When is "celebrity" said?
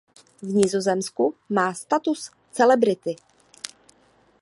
2.51-3.15